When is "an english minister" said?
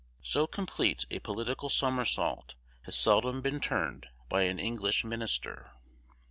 4.45-5.73